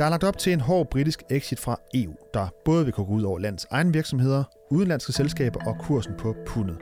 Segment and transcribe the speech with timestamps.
[0.00, 3.06] Der er lagt op til en hård britisk exit fra EU, der både vil kunne
[3.06, 6.76] gå ud over landets egne virksomheder, udenlandske selskaber og kursen på pundet.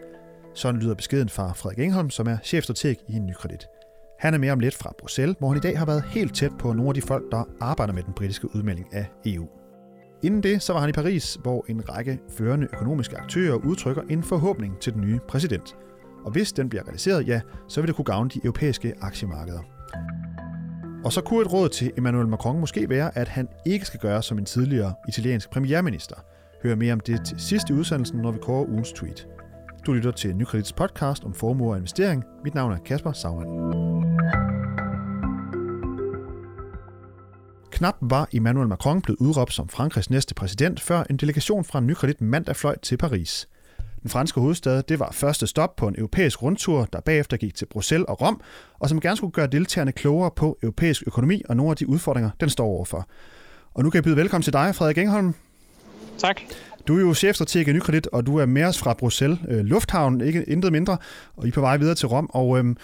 [0.54, 3.66] Sådan lyder beskeden fra Frederik Engholm, som er chefstrateg i Nykredit.
[4.18, 6.52] Han er mere om lidt fra Bruxelles, hvor han i dag har været helt tæt
[6.58, 9.48] på nogle af de folk, der arbejder med den britiske udmelding af EU.
[10.22, 14.22] Inden det, så var han i Paris, hvor en række førende økonomiske aktører udtrykker en
[14.22, 15.76] forhåbning til den nye præsident.
[16.24, 19.60] Og hvis den bliver realiseret, ja, så vil det kunne gavne de europæiske aktiemarkeder.
[21.08, 24.22] Og så kunne et råd til Emmanuel Macron måske være, at han ikke skal gøre
[24.22, 26.16] som en tidligere italiensk premierminister.
[26.62, 29.28] Hør mere om det til sidste udsendelse, udsendelsen, når vi kører ugens tweet.
[29.86, 32.24] Du lytter til Nykredits podcast om formue og investering.
[32.44, 33.48] Mit navn er Kasper Sagmann.
[37.70, 42.20] Knap var Emmanuel Macron blevet udråbt som Frankrigs næste præsident, før en delegation fra Nykredit
[42.20, 43.48] mandag fløj til Paris.
[44.02, 47.66] Den franske hovedstad det var første stop på en europæisk rundtur, der bagefter gik til
[47.66, 48.40] Bruxelles og Rom,
[48.78, 52.30] og som gerne skulle gøre deltagerne klogere på europæisk økonomi og nogle af de udfordringer,
[52.40, 53.08] den står overfor.
[53.74, 55.34] Og nu kan jeg byde velkommen til dig, Frederik Engholm.
[56.18, 56.40] Tak.
[56.88, 60.20] Du er jo chefstrateg i Nykredit, og du er med os fra Bruxelles øh, Lufthavn,
[60.20, 60.98] ikke intet mindre,
[61.36, 62.30] og I er på vej videre til Rom.
[62.32, 62.76] Og øhm,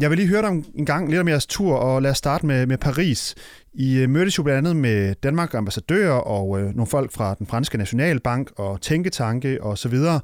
[0.00, 2.46] jeg vil lige høre dig en gang lidt om jeres tur, og lad os starte
[2.46, 3.34] med, med Paris.
[3.74, 7.46] I øh, mødtes jo blandt andet med Danmark ambassadører og øh, nogle folk fra den
[7.46, 10.20] franske Nationalbank og Tænketanke og så videre.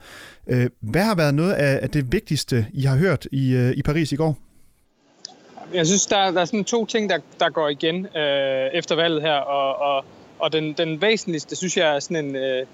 [0.47, 3.83] Øh, hvad har været noget af, af det vigtigste, I har hørt i, øh, i
[3.83, 4.39] Paris i går?
[5.75, 9.23] Jeg synes, der, der er sådan to ting, der, der går igen øh, efter valget
[9.23, 10.05] her, og, og,
[10.39, 12.67] og den, den væsentligste, synes jeg, er sådan en, øh,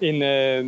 [0.00, 0.66] en, øh,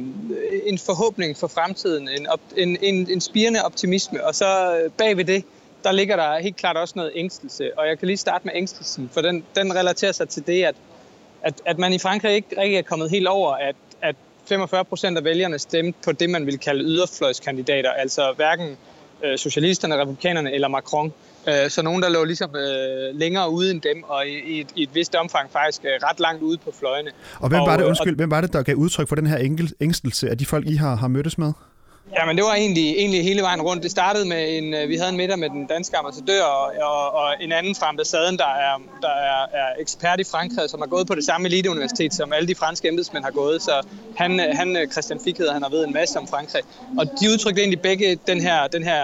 [0.66, 5.24] en forhåbning for fremtiden, en, op, en, en, en spirende optimisme, og så øh, bagved
[5.24, 5.44] det,
[5.84, 7.78] der ligger der helt klart også noget ængstelse.
[7.78, 10.74] Og jeg kan lige starte med ængstelsen, for den, den relaterer sig til det, at,
[11.42, 14.16] at, at man i Frankrig ikke rigtig er kommet helt over, at, at
[14.48, 18.76] 45 procent af vælgerne stemte på det, man vil kalde yderfløjskandidater, altså hverken
[19.24, 21.12] øh, socialisterne, republikanerne eller Macron.
[21.48, 24.68] Øh, så nogen, der lå ligesom øh, længere ude end dem, og i, i, et,
[24.76, 27.10] i et vist omfang faktisk øh, ret langt ude på fløjene.
[27.40, 29.38] Og hvem var det, undskyld, og, hvem var det, der gav udtryk for den her
[29.80, 31.52] ængstelse af de folk, I har, har mødtes med?
[32.17, 33.83] Ja, men det var egentlig, egentlig hele vejen rundt.
[33.83, 37.13] Det startede med en, øh, vi havde en middag med den danske ambassadør og, og,
[37.14, 40.86] og en anden fra ambassaden, der er, der er, er ekspert i Frankrig, som har
[40.86, 43.63] gået på det samme eliteuniversitet, som alle de franske embedsmænd har gået.
[43.63, 43.86] Så
[44.17, 46.63] han, øh, han øh, Christian Fick han har ved en masse om Frankrig.
[46.98, 49.02] Og de udtrykte egentlig begge den her, den, her,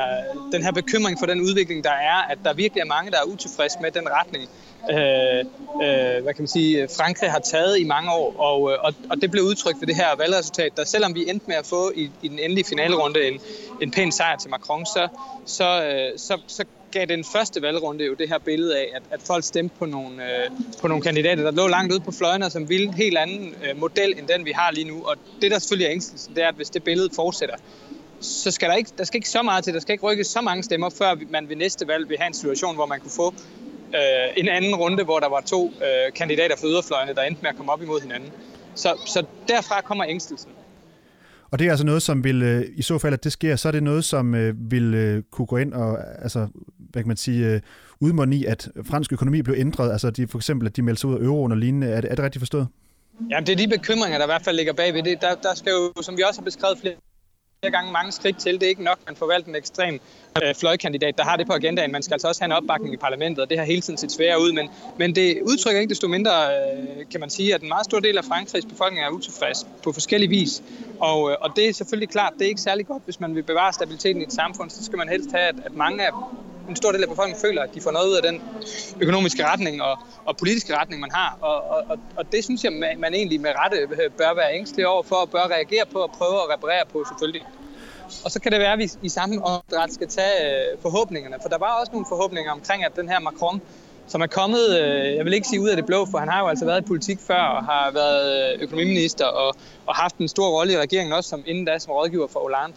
[0.53, 3.25] den her bekymring for den udvikling, der er, at der virkelig er mange, der er
[3.25, 4.49] utilfredse med den retning,
[4.91, 5.39] øh,
[5.85, 9.31] øh, hvad kan man sige, Frankrig har taget i mange år, og, og, og det
[9.31, 12.29] blev udtrykt ved det her valgresultat, der selvom vi endte med at få i, i
[12.29, 12.65] den endelige
[12.95, 13.41] valgrunde en,
[13.81, 15.09] en pæn sejr til Macron, så,
[15.47, 19.21] så, øh, så, så gav den første valgrunde jo det her billede af, at, at
[19.27, 20.51] folk stemte på nogle, øh,
[20.81, 23.77] på nogle kandidater, der lå langt ude på fløjene, som ville en helt anden øh,
[23.77, 25.05] model, end den vi har lige nu.
[25.05, 27.57] Og det, der selvfølgelig er ængstelsen, det er, at hvis det billede fortsætter,
[28.21, 30.41] så skal der ikke, der skal ikke så meget til, der skal ikke rykke så
[30.41, 33.35] mange stemmer, før man ved næste valg vil have en situation, hvor man kunne få
[33.95, 37.51] øh, en anden runde, hvor der var to øh, kandidater fra yderfløjene, der endte med
[37.51, 38.33] at komme op imod hinanden.
[38.75, 40.51] Så, så derfra kommer ængstelsen.
[41.51, 43.69] Og det er altså noget, som vil, øh, i så fald, at det sker, så
[43.69, 47.17] er det noget, som øh, vil øh, kunne gå ind og, altså, hvad kan man
[47.17, 47.61] sige, øh,
[48.01, 51.11] udmåne i, at fransk økonomi blev ændret, altså de, for eksempel, at de meldte sig
[51.11, 51.87] ud af euroen og lignende.
[51.87, 52.69] Er det, er det rigtigt forstået?
[53.31, 55.21] Jamen, det er de bekymringer, der i hvert fald ligger bagved det.
[55.21, 56.95] Der, der skal jo, som vi også har beskrevet flere
[57.71, 58.55] gange mange skridt til.
[58.55, 60.01] Det er ikke nok, man forvalter en ekstrem
[60.43, 61.93] øh, fløjkandidat, der har det på agendaen.
[61.93, 64.13] Man skal altså også have en opbakning i parlamentet, og det har hele tiden set
[64.13, 64.53] svære ud.
[64.53, 68.01] Men, men det udtrykker ikke desto mindre, øh, kan man sige, at en meget stor
[68.01, 70.63] del af Frankrigs befolkning er utilfreds på forskellige vis.
[71.01, 73.43] Og, øh, og det er selvfølgelig klart, det er ikke særlig godt, hvis man vil
[73.43, 76.11] bevare stabiliteten i et samfund, så skal man helst have, at, at mange af
[76.69, 78.41] en stor del af befolkningen føler, at de får noget ud af den
[79.01, 81.39] økonomiske retning og, og politiske retning, man har.
[81.41, 81.57] Og,
[81.91, 85.17] og, og det synes jeg, man egentlig med rette øh, bør være ængstelig over for,
[85.17, 87.45] og bør reagere på og prøve at reparere på selvfølgelig.
[88.25, 91.37] Og så kan det være, at vi i samme opdræt skal tage øh, forhåbningerne.
[91.43, 93.63] For der var også nogle forhåbninger omkring, at den her Macron,
[94.09, 96.41] som er kommet, øh, jeg vil ikke sige ud af det blå, for han har
[96.41, 99.55] jo altså været i politik før, og har været øh, økonomiminister, og,
[99.87, 102.77] og haft en stor rolle i regeringen også, som inden da som rådgiver for Hollande.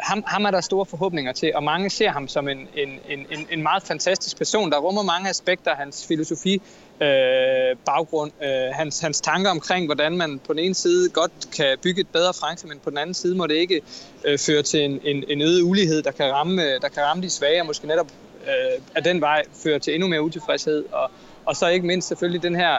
[0.00, 3.46] Ham, ham er der store forhåbninger til, og mange ser ham som en, en, en,
[3.50, 5.74] en meget fantastisk person, der rummer mange aspekter.
[5.74, 6.62] Hans filosofi
[7.00, 11.78] øh, baggrund, øh, hans, hans tanker omkring, hvordan man på den ene side godt kan
[11.82, 13.80] bygge et bedre Frankrig, men på den anden side må det ikke
[14.24, 17.22] øh, føre til en, en, en øget ulighed, der kan ramme, øh, der kan ramme
[17.22, 18.06] de svage, og måske netop
[18.46, 20.84] øh, af den vej føre til endnu mere utilfredshed.
[20.92, 21.10] Og,
[21.46, 22.78] og så ikke mindst selvfølgelig den her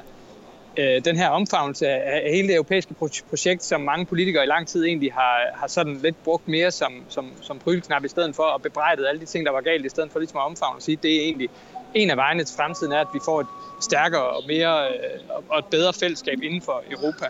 [0.78, 2.94] øh, den her omfavnelse af, hele det europæiske
[3.30, 6.94] projekt, som mange politikere i lang tid egentlig har, har sådan lidt brugt mere som,
[7.10, 9.90] som, som prylknap i stedet for at bebrejde alle de ting, der var galt, i
[9.90, 11.50] stedet for ligesom at omfavne og sige, det er egentlig
[11.94, 13.48] en af vejene til fremtiden er, at vi får et
[13.82, 17.26] stærkere og mere øh, og et bedre fællesskab inden for Europa.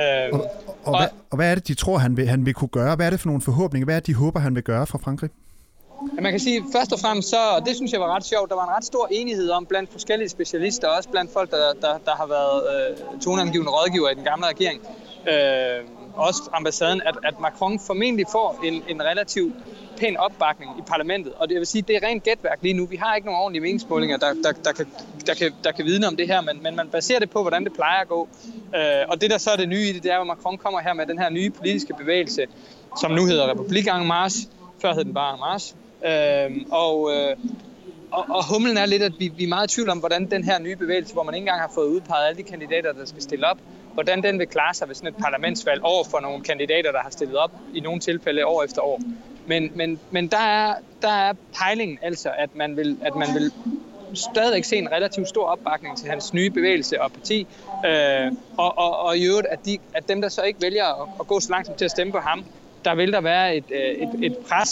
[0.00, 2.46] Øh, og, og, og, og, hvad, og hvad er det, de tror, han vil, han
[2.46, 2.96] vil kunne gøre?
[2.96, 3.84] Hvad er det for nogle forhåbninger?
[3.84, 5.30] Hvad er det, de håber, han vil gøre fra Frankrig?
[6.12, 8.56] Man kan sige, først og fremmest så, og det synes jeg var ret sjovt, der
[8.56, 12.14] var en ret stor enighed om blandt forskellige specialister, også blandt folk, der, der, der
[12.16, 14.80] har været øh, toneangivende rådgiver i den gamle regering,
[15.28, 15.84] øh,
[16.14, 19.52] også ambassaden, at, at Macron formentlig får en, en relativ
[19.96, 21.32] pæn opbakning i parlamentet.
[21.32, 22.86] Og det vil sige, det er rent gætværk lige nu.
[22.86, 24.86] Vi har ikke nogen ordentlige meningsmålinger, der, der, der, kan,
[25.26, 27.64] der, kan, der kan vidne om det her, men, men man baserer det på, hvordan
[27.64, 28.28] det plejer at gå.
[28.76, 30.80] Øh, og det, der så er det nye i det, det er, at Macron kommer
[30.80, 32.46] her med den her nye politiske bevægelse,
[33.00, 34.48] som nu hedder Republik en Marche.
[34.82, 35.76] Før hed den bare en Marche.
[36.06, 37.36] Øh, og, øh,
[38.10, 40.44] og, og humlen er lidt, at vi, vi er meget i tvivl om, hvordan den
[40.44, 43.22] her nye bevægelse, hvor man ikke engang har fået udpeget alle de kandidater, der skal
[43.22, 43.58] stille op,
[43.94, 47.10] hvordan den vil klare sig ved sådan et parlamentsvalg over for nogle kandidater, der har
[47.10, 49.00] stillet op i nogle tilfælde år efter år.
[49.46, 53.52] Men, men, men der, er, der er pejlingen altså, at man vil, at man vil
[54.14, 57.46] stadigvæk se en relativt stor opbakning til hans nye bevægelse og parti.
[57.86, 61.08] Øh, og, og, og i øvrigt, at, de, at dem, der så ikke vælger at,
[61.20, 62.44] at gå så langt som til at stemme på ham,
[62.84, 64.68] der vil der være et, øh, et, et pres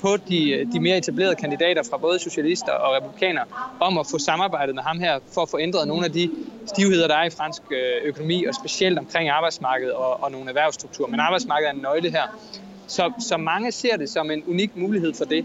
[0.00, 3.44] på de, øh, de mere etablerede kandidater fra både socialister og republikanere
[3.80, 6.30] om at få samarbejdet med ham her for at få ændret nogle af de
[6.66, 11.08] stivheder, der er i fransk øh, økonomi, og specielt omkring arbejdsmarkedet og, og nogle erhvervsstrukturer.
[11.08, 12.22] Men arbejdsmarkedet er en nøgle her.
[12.86, 15.44] Så, så mange ser det som en unik mulighed for det.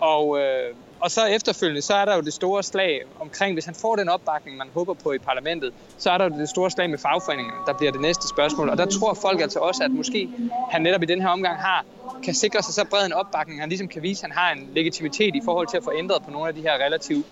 [0.00, 0.74] Og, øh,
[1.04, 4.08] og så efterfølgende, så er der jo det store slag omkring, hvis han får den
[4.08, 7.58] opbakning, man håber på i parlamentet, så er der jo det store slag med fagforeningerne,
[7.66, 8.68] der bliver det næste spørgsmål.
[8.68, 10.28] Og der tror folk altså også, at måske
[10.70, 11.84] han netop i den her omgang har,
[12.24, 14.70] kan sikre sig så bred en opbakning, han ligesom kan vise, at han har en
[14.74, 17.26] legitimitet i forhold til at få ændret på nogle af de her relativt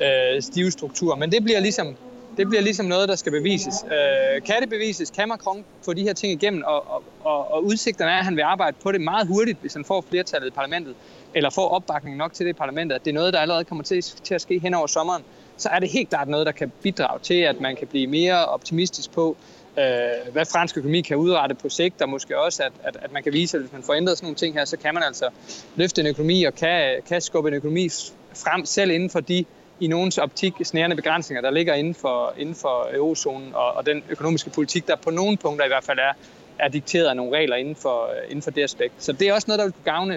[0.00, 1.16] øh, stive strukturer.
[1.16, 1.96] Men det bliver ligesom
[2.38, 3.74] det bliver ligesom noget, der skal bevises.
[3.84, 5.10] Øh, kan det bevises?
[5.10, 6.62] Kan Macron få de her ting igennem?
[6.66, 9.74] Og, og, og, og udsigterne er, at han vil arbejde på det meget hurtigt, hvis
[9.74, 10.94] han får flertallet i parlamentet,
[11.34, 13.84] eller får opbakning nok til det i parlamentet, at det er noget, der allerede kommer
[13.84, 15.22] til, til at ske hen over sommeren,
[15.56, 18.46] så er det helt klart noget, der kan bidrage til, at man kan blive mere
[18.46, 19.36] optimistisk på,
[19.78, 23.22] øh, hvad fransk økonomi kan udrette på sigt, og måske også, at, at, at man
[23.22, 25.28] kan vise, at hvis man får ændret sådan nogle ting her, så kan man altså
[25.76, 27.88] løfte en økonomi og kan, kan skubbe en økonomi
[28.34, 29.44] frem, selv inden for de
[29.80, 34.02] i nogens optik snærende begrænsninger, der ligger inden for, inden for eurozonen og, og den
[34.08, 36.12] økonomiske politik, der på nogle punkter i hvert fald er,
[36.58, 38.94] er dikteret af nogle regler inden for, øh, inden for det aspekt.
[38.98, 40.14] Så det er også noget, der vil kunne gavne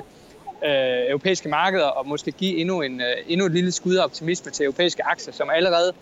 [0.66, 4.52] øh, europæiske markeder og måske give endnu, en, øh, endnu et lille skud af optimisme
[4.52, 5.94] til europæiske aktier, som allerede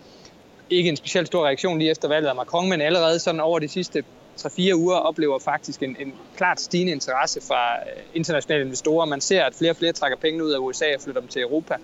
[0.70, 3.68] ikke en specielt stor reaktion lige efter valget af Macron, men allerede sådan over de
[3.68, 4.04] sidste
[4.40, 9.06] 3-4 uger oplever faktisk en, en klart stigende interesse fra øh, internationale investorer.
[9.06, 11.42] Man ser, at flere og flere trækker penge ud af USA og flytter dem til
[11.42, 11.74] Europa.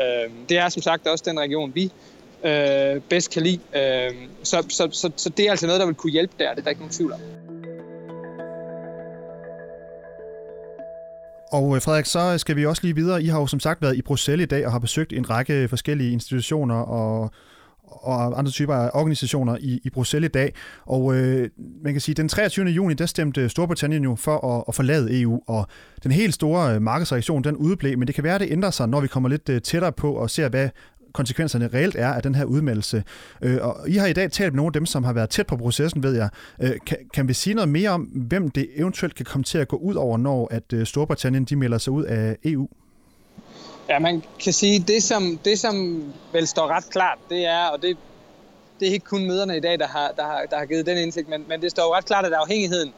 [0.00, 1.92] Øh, det er som sagt også den region, vi
[2.44, 3.60] øh, bedst kan lide.
[3.76, 6.58] Øh, så, så, så, så det er altså noget, der vil kunne hjælpe der, det
[6.58, 7.20] er der ikke nogen tvivl om.
[11.52, 13.22] Og øh, Frederik, så øh, skal vi også lige videre.
[13.22, 15.68] I har jo som sagt været i Bruxelles i dag og har besøgt en række
[15.68, 17.30] forskellige institutioner og
[17.86, 20.54] og andre typer af organisationer i, i Bruxelles i dag.
[20.86, 21.50] Og øh,
[21.84, 22.66] man kan sige, den 23.
[22.66, 25.66] juni, der stemte øh, Storbritannien jo for at, at forlade EU, og
[26.02, 29.00] den helt store markedsreaktion, den udeblev, men det kan være, at det ændrer sig, når
[29.00, 30.68] vi kommer lidt tættere på og ser, hvad
[31.14, 33.04] konsekvenserne reelt er af den her udmeldelse.
[33.42, 35.46] Øh, og I har i dag talt med nogle af dem, som har været tæt
[35.46, 36.28] på processen, ved jeg.
[36.62, 39.68] Øh, kan, kan vi sige noget mere om, hvem det eventuelt kan komme til at
[39.68, 42.68] gå ud over, når at øh, Storbritannien de melder sig ud af EU?
[43.88, 47.82] Ja, man kan sige, det som, det som vel står ret klart, det er, og
[47.82, 47.96] det,
[48.80, 50.98] det er ikke kun møderne i dag, der har, der har, der har givet den
[50.98, 52.92] indsigt, men, men det står ret klart, at afhængigheden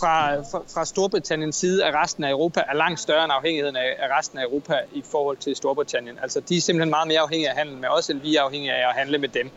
[0.00, 3.96] fra, fra, fra Storbritanniens side af resten af Europa er langt større end afhængigheden af,
[3.98, 6.18] af resten af Europa i forhold til Storbritannien.
[6.22, 8.72] Altså, de er simpelthen meget mere afhængige af handel med os, end vi er afhængige
[8.72, 9.50] af at handle med dem,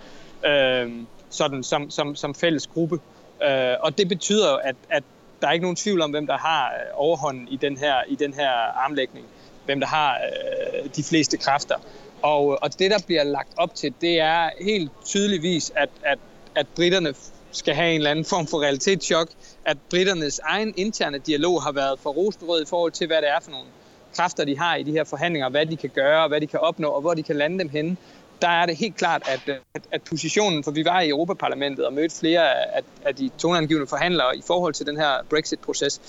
[0.46, 3.00] øh, sådan som, som, som fælles gruppe.
[3.44, 5.04] Øh, og det betyder at, at
[5.42, 8.16] der er ikke nogen tvivl om, hvem der har øh, overhånden i den her, i
[8.16, 8.50] den her
[8.86, 9.26] armlægning
[9.66, 11.76] hvem der har øh, de fleste kræfter.
[12.22, 16.20] Og, og det, der bliver lagt op til, det er helt tydeligvis, at, at,
[16.56, 17.14] at britterne
[17.56, 19.28] skal have en eller anden form for realitetschok,
[19.66, 23.40] at britternes egen interne dialog har været for rosenrød i forhold til, hvad det er
[23.42, 23.68] for nogle
[24.16, 26.90] kræfter, de har i de her forhandlinger, hvad de kan gøre, hvad de kan opnå,
[26.90, 27.98] og hvor de kan lande dem henne.
[28.42, 31.94] Der er det helt klart, at, at, at positionen, for vi var i Europaparlamentet og
[31.94, 36.02] mødte flere af, af de toneangivende forhandlere i forhold til den her Brexit-proces,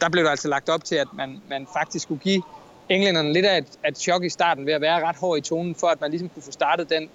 [0.00, 2.42] der blev der altså lagt op til, at man, man faktisk skulle give
[2.88, 5.74] englænderne lidt af et, et chok i starten ved at være ret hård i tonen,
[5.74, 7.08] for at man ligesom kunne få startet den,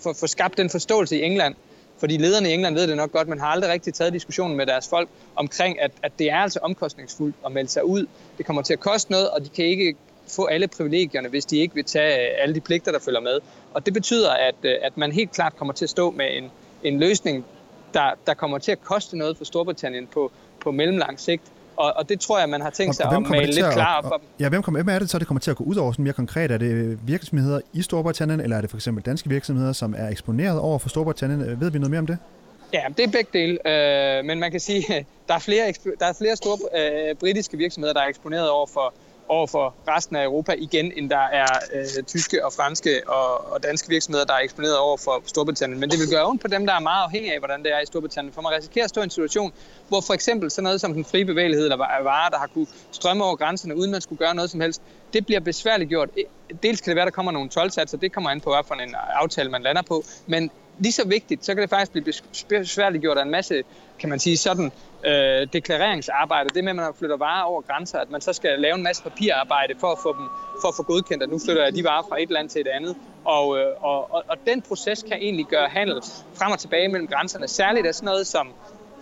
[0.00, 1.54] for, for skabt den forståelse i England.
[1.98, 4.66] Fordi lederne i England ved det nok godt, men har aldrig rigtig taget diskussionen med
[4.66, 8.06] deres folk omkring, at, at det er altså omkostningsfuldt at melde sig ud.
[8.38, 9.96] Det kommer til at koste noget, og de kan ikke
[10.28, 13.40] få alle privilegierne, hvis de ikke vil tage øh, alle de pligter, der følger med.
[13.74, 16.50] Og det betyder, at, øh, at man helt klart kommer til at stå med en,
[16.82, 17.44] en løsning,
[17.94, 21.42] der, der kommer til at koste noget for Storbritannien på, på mellemlang sigt,
[21.78, 24.22] og, og det tror jeg, man har tænkt sig at male lidt klar op.
[24.40, 26.02] Ja, hvem, kommer, hvem er det så, det kommer til at gå ud over sådan
[26.02, 26.50] mere konkret?
[26.50, 30.58] Er det virksomheder i Storbritannien, eller er det for eksempel danske virksomheder, som er eksponeret
[30.58, 31.60] over for Storbritannien?
[31.60, 32.18] Ved vi noget mere om det?
[32.72, 34.84] Ja, det er begge dele, øh, men man kan sige,
[35.28, 36.58] der er flere, der er flere store
[37.08, 38.94] øh, britiske virksomheder, der er eksponeret over for,
[39.28, 43.62] over for resten af Europa igen, end der er øh, tyske og franske og, og
[43.62, 45.80] danske virksomheder, der er eksponeret over for Storbritannien.
[45.80, 47.80] Men det vil gøre ondt på dem, der er meget afhængige af, hvordan det er
[47.80, 48.32] i Storbritannien.
[48.32, 49.52] For man risikerer at stå i en situation,
[49.88, 53.24] hvor for eksempel sådan noget som den frie bevægelighed eller varer, der har kunne strømme
[53.24, 54.82] over grænserne, uden man skulle gøre noget som helst,
[55.12, 56.08] det bliver besværligt gjort.
[56.18, 58.74] E-, dels kan det være, der kommer nogle tolvsatser, det kommer an på, hvad for
[58.74, 63.00] en aftale man lander på, men lige så vigtigt, så kan det faktisk blive besværligt
[63.00, 63.64] gjort af en masse,
[64.00, 64.72] kan man sige, sådan
[65.06, 68.74] øh, deklareringsarbejde, det med, at man flytter varer over grænser, at man så skal lave
[68.74, 70.28] en masse papirarbejde for at få dem
[70.60, 72.68] for at få godkendt, at nu flytter jeg de varer fra et land til et
[72.68, 72.96] andet.
[73.24, 76.02] Og, øh, og, og, og den proces kan egentlig gøre handel
[76.38, 77.48] frem og tilbage mellem grænserne.
[77.48, 78.54] Særligt af sådan noget som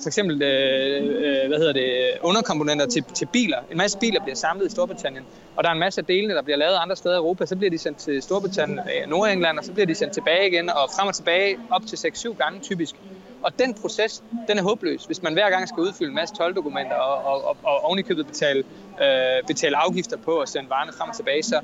[0.03, 3.59] for eksempel øh, øh, hvad hedder det, underkomponenter til, til biler.
[3.71, 5.25] En masse biler bliver samlet i Storbritannien,
[5.57, 7.47] og der er en masse af delene, der bliver lavet andre steder i Europa.
[7.47, 10.71] Så bliver de sendt til Storbritannien, øh, Nordengland, og så bliver de sendt tilbage igen,
[10.71, 12.95] og frem og tilbage op til 6-7 gange typisk.
[13.43, 16.97] Og den proces, den er håbløs, hvis man hver gang skal udfylde en masse tolvdokumenter
[16.97, 18.65] og, og, og, og ovenikøbet betale,
[19.03, 21.43] øh, betale afgifter på at sende varerne frem og tilbage.
[21.43, 21.61] Så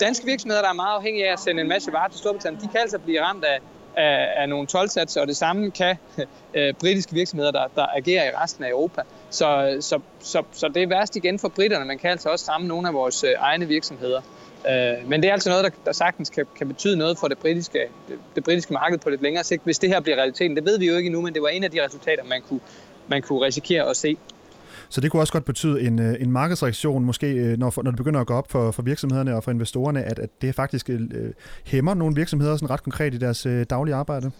[0.00, 2.68] danske virksomheder, der er meget afhængige af at sende en masse varer til Storbritannien, de
[2.68, 3.58] kan altså blive ramt af,
[3.96, 5.96] af, af nogle tolvsatser, og det samme kan
[6.54, 9.02] øh, britiske virksomheder, der, der agerer i resten af Europa.
[9.30, 11.84] Så, så, så, så det er værst igen for britterne.
[11.84, 14.20] Man kan altså også ramme nogle af vores øh, egne virksomheder.
[14.68, 17.38] Øh, men det er altså noget, der, der sagtens kan, kan betyde noget for det
[17.38, 20.56] britiske, det, det britiske marked på lidt længere sigt, hvis det her bliver realiteten.
[20.56, 22.60] Det ved vi jo ikke endnu, men det var en af de resultater, man kunne,
[23.08, 24.16] man kunne risikere at se.
[24.94, 27.96] Så det kunne også godt betyde en, øh, en markedsreaktion, måske øh, når, når det
[27.96, 31.00] begynder at gå op for, for virksomhederne og for investorerne, at, at det faktisk øh,
[31.64, 34.30] hæmmer nogle virksomheder sådan ret konkret i deres øh, daglige arbejde?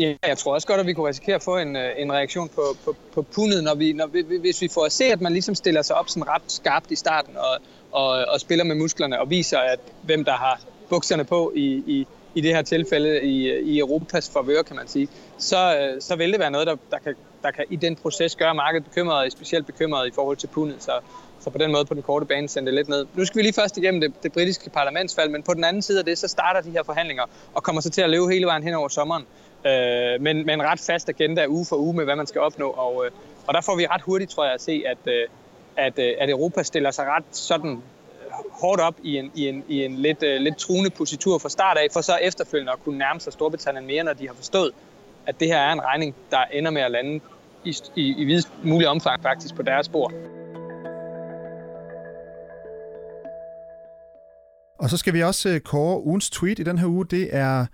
[0.00, 2.48] Ja, jeg tror også godt, at vi kunne risikere at få en, øh, en reaktion
[2.48, 5.32] på, på, på pundet, når vi, når vi, hvis vi får at se, at man
[5.32, 7.58] ligesom stiller sig op sådan ret skarpt i starten og,
[7.92, 10.60] og, og spiller med musklerne og viser, at hvem der har
[10.90, 15.08] bukserne på i, i, i det her tilfælde i, i Europas favør, kan man sige,
[15.38, 18.54] så, så vil det være noget, der, der, kan, der kan i den proces gøre
[18.54, 20.82] markedet bekymret, specielt bekymret i forhold til pundet.
[20.82, 20.92] Så,
[21.40, 23.06] så på den måde på den korte bane sendte det lidt ned.
[23.14, 25.98] Nu skal vi lige først igennem det, det britiske parlamentsvalg, men på den anden side
[25.98, 27.24] af det, så starter de her forhandlinger
[27.54, 29.26] og kommer så til at løbe hele vejen hen over sommeren.
[29.66, 32.70] Øh, men med en ret fast agenda uge for uge med, hvad man skal opnå.
[32.70, 33.10] Og, øh,
[33.46, 35.28] og der får vi ret hurtigt, tror jeg, at se, at, øh,
[35.76, 37.78] at, øh, at Europa stiller sig ret sådan øh,
[38.60, 41.76] hårdt op i en, i en, i en lidt, øh, lidt truende positur fra start
[41.76, 44.72] af, for så efterfølgende at kunne nærme sig Storbritannien mere, når de har forstået,
[45.26, 47.20] at det her er en regning, der ender med at lande
[47.64, 50.12] i, i, i videst mulig omfang faktisk på deres spor.
[54.78, 57.06] Og så skal vi også øh, kåre ugens tweet i den her uge.
[57.06, 57.66] Det er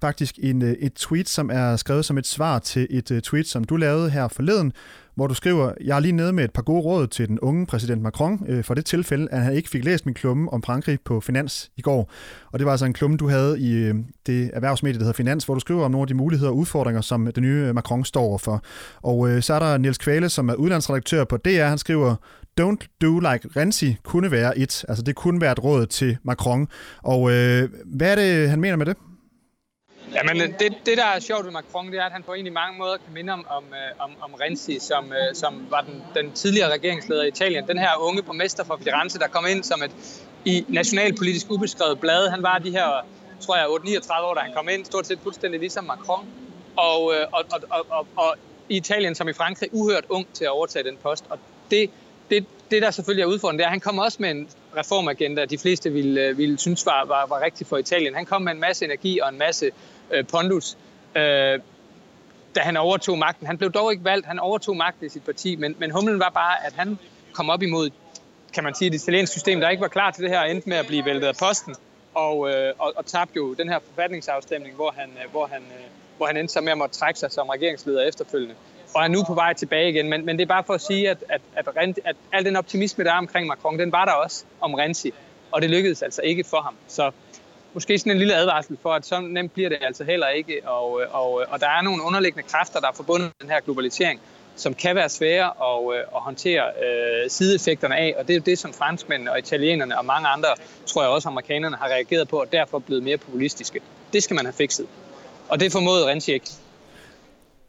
[0.00, 3.46] faktisk en, øh, et tweet, som er skrevet som et svar til et øh, tweet,
[3.46, 4.72] som du lavede her forleden,
[5.14, 7.66] hvor du skriver, jeg er lige nede med et par gode råd til den unge
[7.66, 10.98] præsident Macron, øh, for det tilfælde, at han ikke fik læst min klumme om Frankrig
[11.04, 12.10] på Finans i går.
[12.52, 13.94] Og det var altså en klumme, du havde i øh,
[14.26, 17.00] det erhvervsmedie, der hedder Finans, hvor du skriver om nogle af de muligheder og udfordringer,
[17.00, 18.64] som den nye Macron står overfor.
[19.02, 22.16] Og øh, så er der Niels Kvale, som er udlandsredaktør på DR, han skriver,
[22.60, 24.84] Don't do like Renzi kunne være et.
[24.88, 26.68] Altså det kunne være et råd til Macron.
[27.02, 28.96] Og øh, hvad er det, han mener med det?
[30.28, 32.52] Jamen, øh, det, det, der er sjovt ved Macron, det er, at han på egentlig
[32.52, 36.02] mange måder kan minde om, om, øh, om, om Renzi, som, øh, som var den,
[36.14, 37.68] den tidligere regeringsleder i Italien.
[37.68, 39.90] Den her unge borgmester fra Firenze, der kom ind som et
[40.44, 42.28] i nationalpolitisk ubeskrevet blad.
[42.30, 43.06] Han var de her,
[43.40, 46.26] tror jeg, 8-39 år, da han kom ind, stort set fuldstændig ligesom Macron.
[46.76, 48.34] Og, og, og, og, og, og
[48.68, 51.24] i Italien som i Frankrig, uhørt ung til at overtage den post.
[51.30, 51.38] Og
[51.70, 51.90] det,
[52.30, 55.44] det, det der selvfølgelig er udfordrende, det er, at han kom også med en reformagenda,
[55.44, 58.14] de fleste ville, øh, ville synes var, var, var rigtig for Italien.
[58.14, 59.70] Han kom med en masse energi og en masse
[60.10, 60.76] øh, pondus,
[61.16, 61.60] øh,
[62.54, 63.46] da han overtog magten.
[63.46, 66.30] Han blev dog ikke valgt, han overtog magten i sit parti, men, men humlen var
[66.34, 66.98] bare, at han
[67.32, 67.90] kom op imod,
[68.54, 70.68] kan man sige, det italiensk system, der ikke var klar til det her, og endte
[70.68, 71.74] med at blive væltet af posten,
[72.14, 75.84] og, øh, og, og tabte jo den her forfatningsafstemning, hvor han, øh, hvor han, øh,
[76.16, 78.54] hvor han endte så med at måtte trække sig som regeringsleder efterfølgende.
[78.94, 81.10] Og er nu på vej tilbage igen, men, men det er bare for at sige,
[81.10, 84.12] at, at, at, at, at al den optimisme, der er omkring Macron, den var der
[84.12, 85.12] også om Renzi,
[85.52, 86.74] og det lykkedes altså ikke for ham.
[86.88, 87.10] Så
[87.74, 90.60] måske sådan en lille advarsel for, at så nemt bliver det altså heller ikke.
[90.64, 94.20] Og, og, og der er nogle underliggende kræfter, der er forbundet med den her globalisering,
[94.56, 98.14] som kan være svære at, øh, at håndtere øh, sideeffekterne af.
[98.18, 100.48] Og det er jo det, som franskmændene og italienerne og mange andre,
[100.86, 103.80] tror jeg også amerikanerne, har reageret på, og derfor blevet mere populistiske.
[104.12, 104.86] Det skal man have fikset.
[105.48, 106.50] Og det formåede Renzi ikke.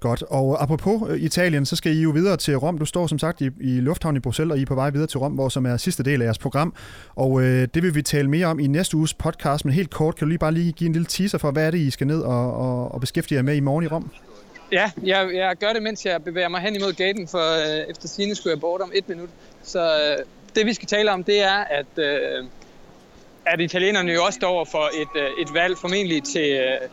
[0.05, 2.77] Godt, og apropos øh, Italien, så skal I jo videre til Rom.
[2.77, 5.07] Du står som sagt i, i lufthavnen i Bruxelles, og I er på vej videre
[5.07, 6.73] til Rom, hvor som er sidste del af jeres program.
[7.15, 10.15] Og øh, det vil vi tale mere om i næste uges podcast, men helt kort,
[10.15, 12.07] kan du lige bare lige give en lille teaser for, hvad er det, I skal
[12.07, 14.11] ned og, og, og beskæftige jer med i morgen i Rom?
[14.71, 18.07] Ja, jeg, jeg gør det, mens jeg bevæger mig hen imod gaten, for øh, efter
[18.07, 19.29] sine skulle jeg bort om et minut.
[19.63, 22.45] Så øh, det, vi skal tale om, det er, at, øh,
[23.45, 26.51] at italienerne jo også står for et, øh, et valg formentlig til...
[26.51, 26.89] Øh,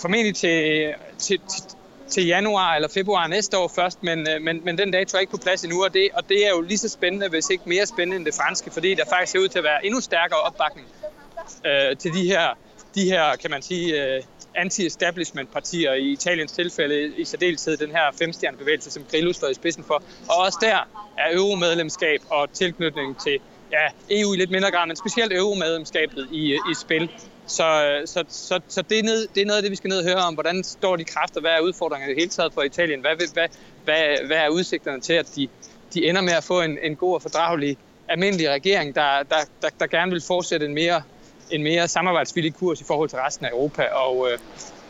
[0.00, 1.76] formentlig til, til, til,
[2.10, 5.30] til januar eller februar næste år først, men, øh, men, men den dato er ikke
[5.30, 7.86] på plads endnu, og det, og det er jo lige så spændende, hvis ikke mere
[7.86, 10.86] spændende end det franske, fordi der faktisk ser ud til at være endnu stærkere opbakning
[11.66, 12.58] øh, til de her,
[12.94, 14.22] de her, kan man sige, øh,
[14.54, 19.84] anti-establishment-partier i Italiens tilfælde, i særdeleshed den her femstjerne bevægelse, som Grillo står i spidsen
[19.84, 20.02] for.
[20.28, 20.76] Og også der
[21.18, 23.38] er euromedlemskab og tilknytning til
[23.72, 27.10] ja, EU i lidt mindre grad, men specielt euromedlemskabet i, øh, i spil.
[27.46, 29.98] Så, så, så, så det, er ned, det er noget af det, vi skal ned
[29.98, 30.34] og høre om.
[30.34, 31.40] Hvordan står de kræfter?
[31.40, 33.00] Hvad er udfordringerne i det hele taget for Italien?
[33.00, 33.48] Hvad, hvad,
[33.84, 35.48] hvad, hvad er udsigterne til, at de,
[35.94, 37.76] de ender med at få en, en god og fordragelig
[38.08, 41.02] almindelig regering, der, der, der, der gerne vil fortsætte en mere,
[41.50, 43.82] en mere samarbejdsvillig kurs i forhold til resten af Europa?
[43.82, 44.38] Og, øh,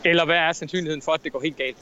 [0.03, 1.77] eller hvad er sandsynligheden for, at det går helt galt?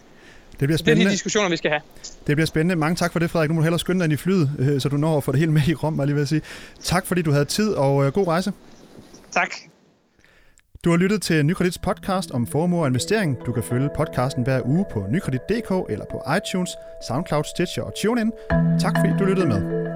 [0.60, 1.00] Det bliver spændende.
[1.00, 1.82] Det er de diskussioner, vi skal have.
[2.28, 2.76] Det bliver spændende.
[2.76, 3.50] Mange tak for det, Frederik.
[3.50, 5.32] Nu må du hellere skynde dig ind i flyet, øh, så du når at få
[5.32, 6.42] det hele med i Rom, lige vil sige.
[6.84, 8.54] Tak fordi du havde tid, og øh, god rejse.
[9.32, 9.50] Tak.
[10.86, 13.38] Du har lyttet til Nykredits podcast om formue og investering.
[13.46, 16.78] Du kan følge podcasten hver uge på nykredit.dk eller på iTunes,
[17.08, 18.32] SoundCloud, Stitcher og TuneIn.
[18.80, 19.95] Tak fordi du lyttede med.